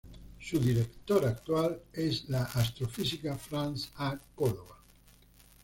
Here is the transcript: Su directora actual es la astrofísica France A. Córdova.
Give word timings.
Su 0.39 0.57
directora 0.59 1.29
actual 1.29 1.79
es 1.93 2.27
la 2.27 2.41
astrofísica 2.45 3.35
France 3.37 3.89
A. 3.97 4.17
Córdova. 4.33 4.79